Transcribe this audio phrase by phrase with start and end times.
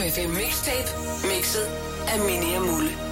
[0.00, 0.88] FM Mixtape,
[1.22, 1.66] mixet
[2.08, 3.09] af Mini og Mulle.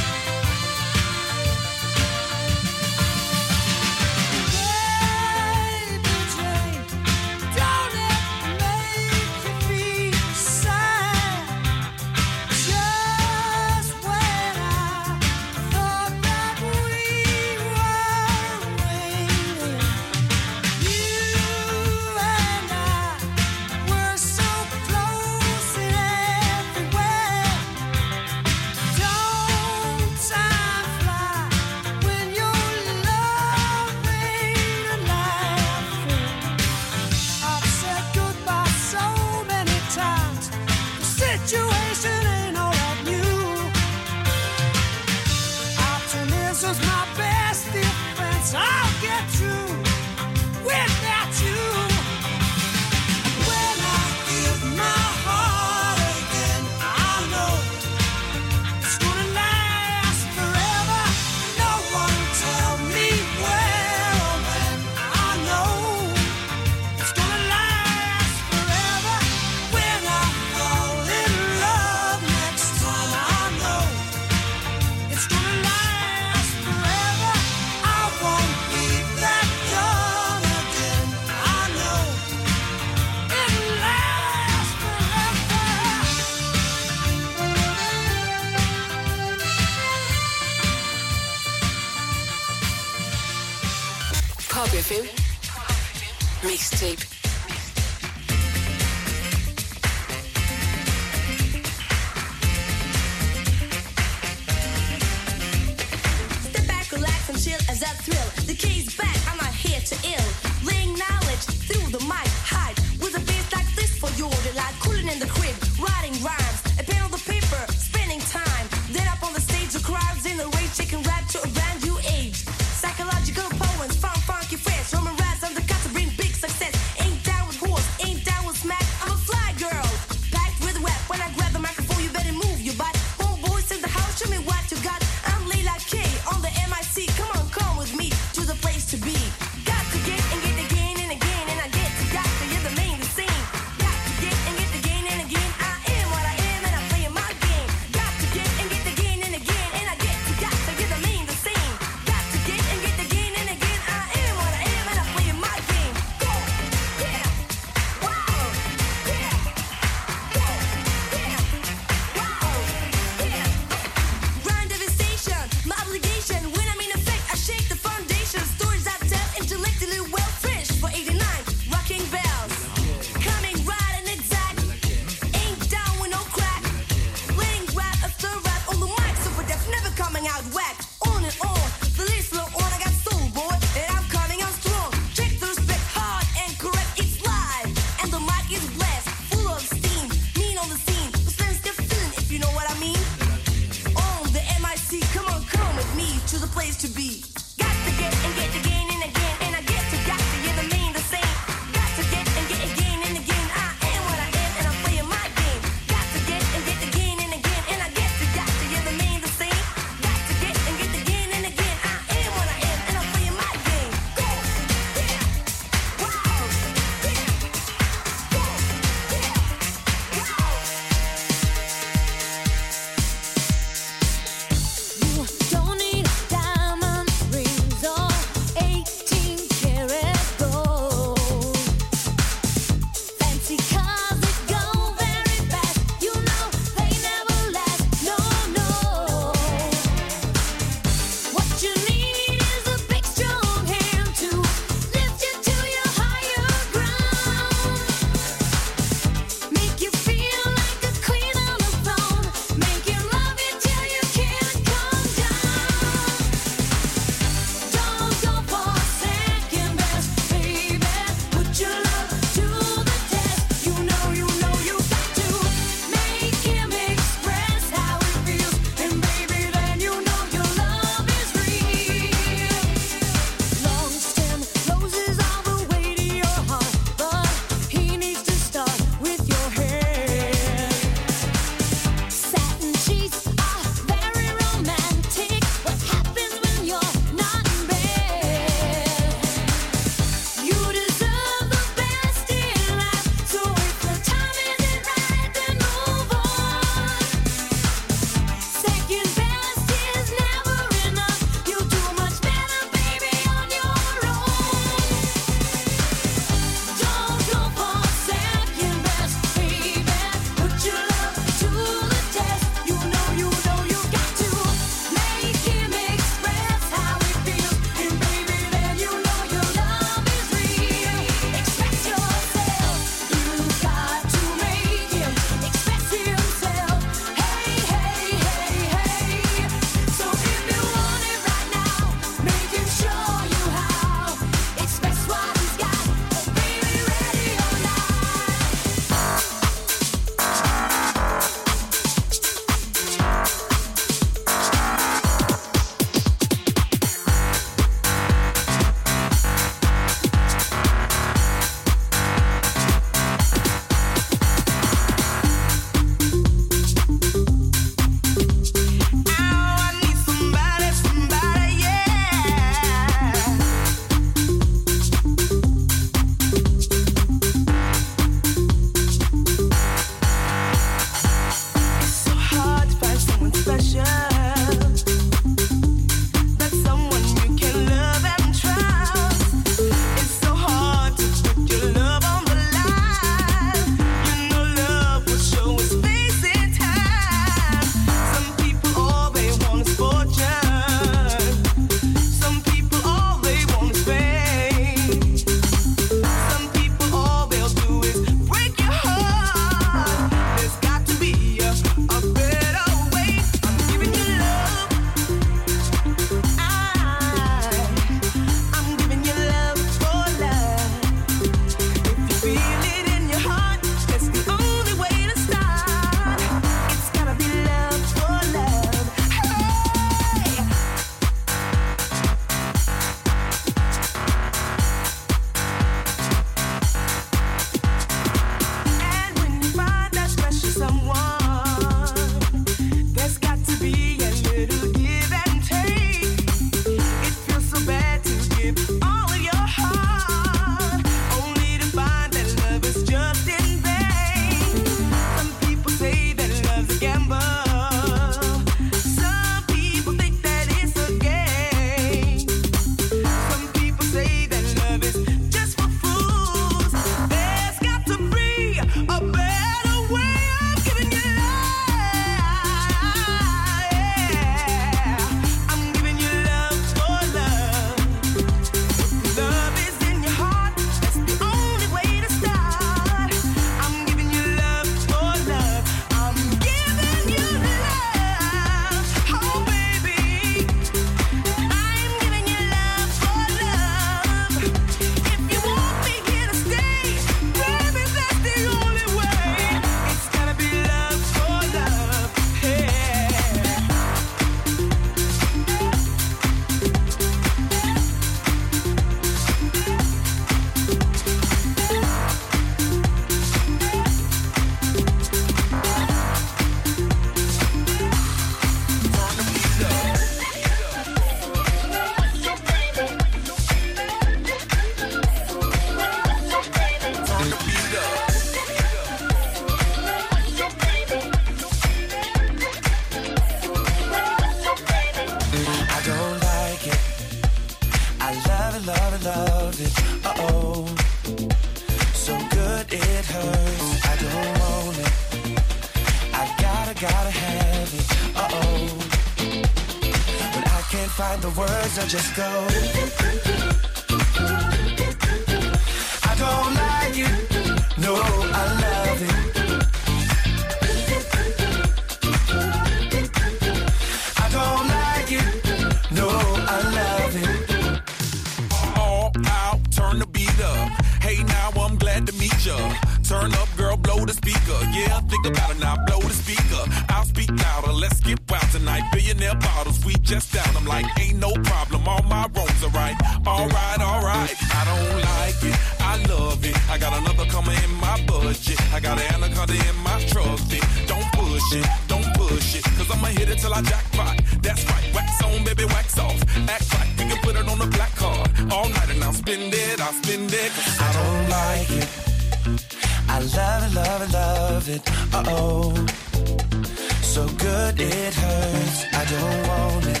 [597.18, 598.78] so good it hurts.
[599.00, 600.00] I don't want it.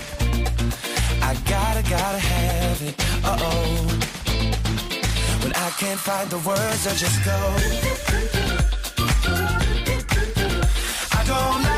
[1.30, 2.94] I gotta, gotta have it.
[3.24, 3.86] Uh oh.
[5.42, 7.38] When I can't find the words, I just go.
[11.18, 11.77] I don't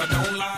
[0.00, 0.57] I don't lie.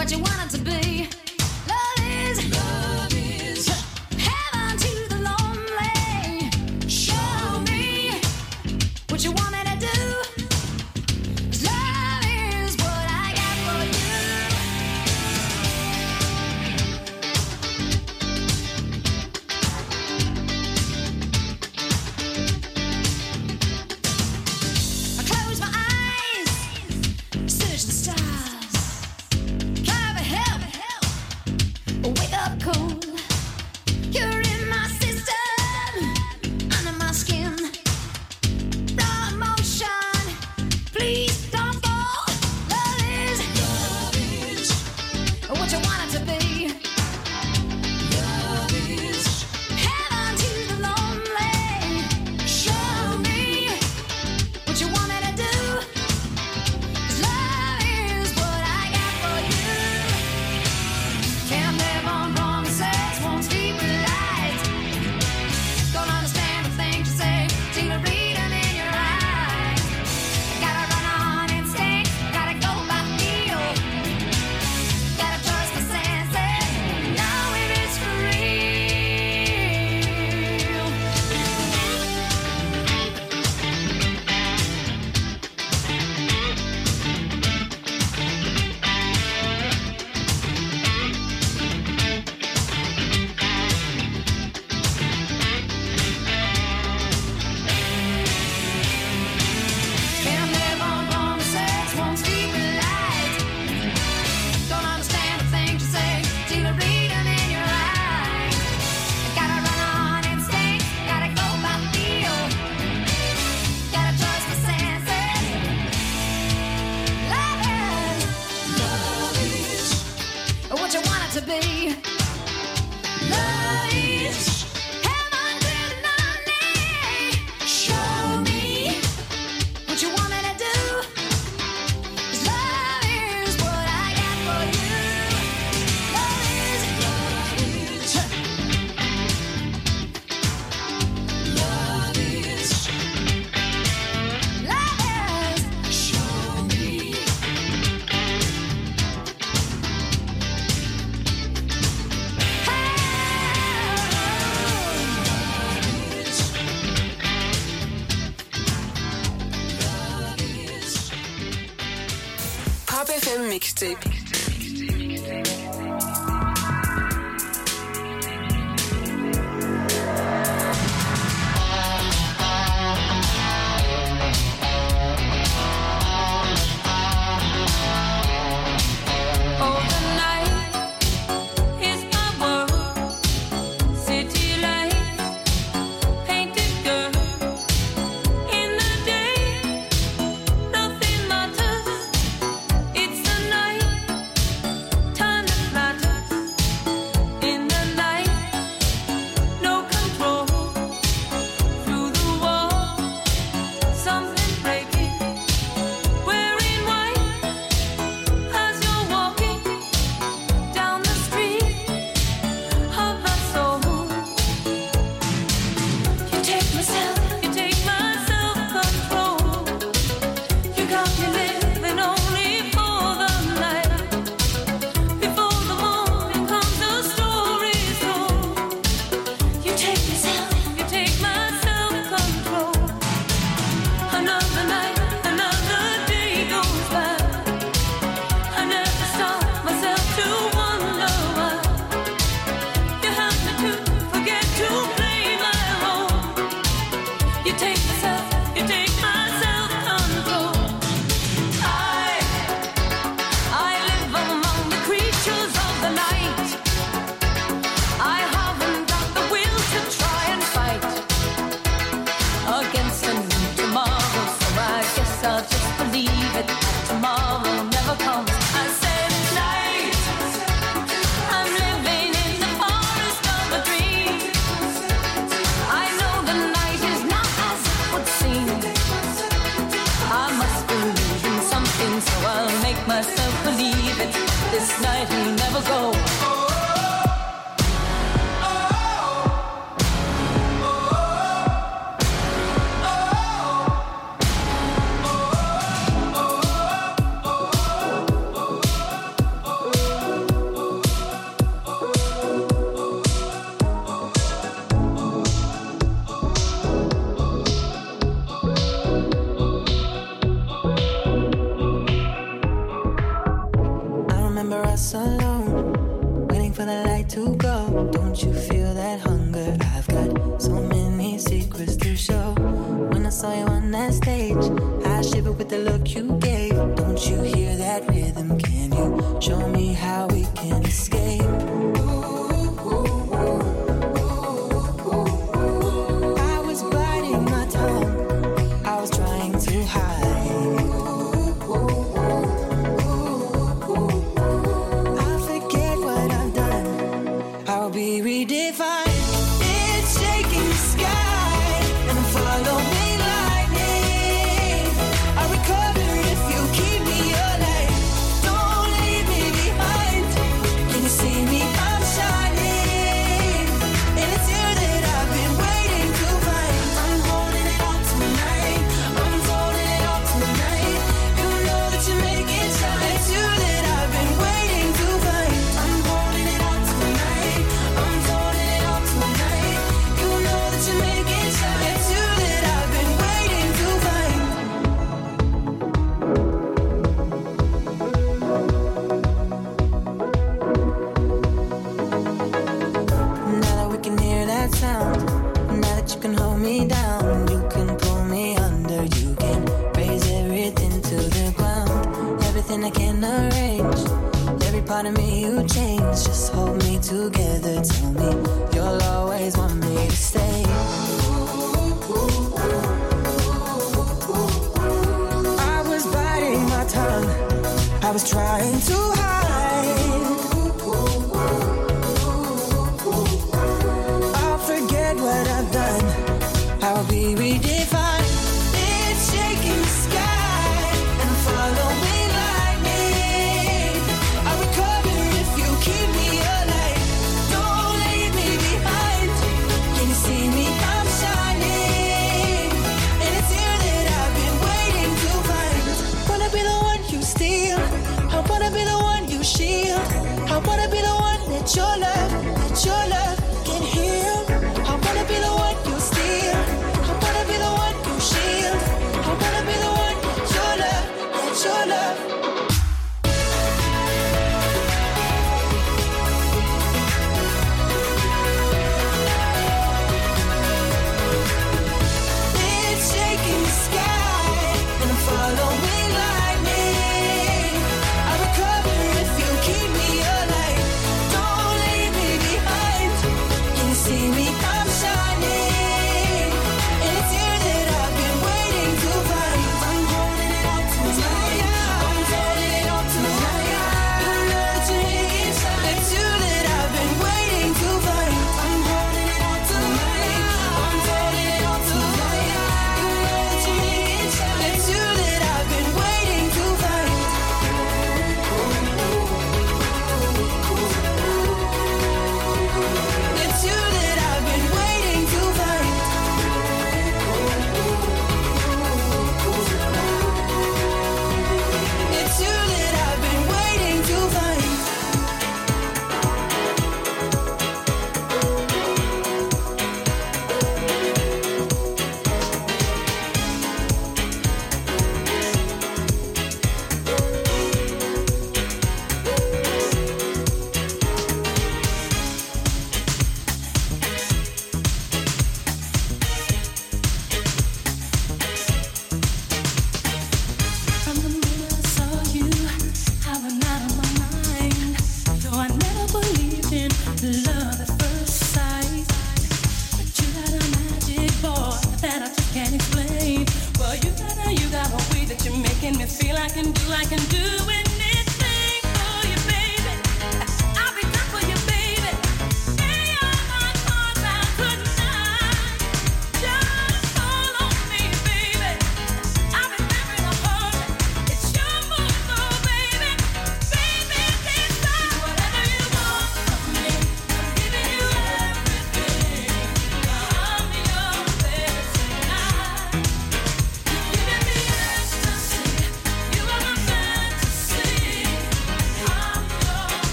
[0.00, 1.29] what you wanted to be.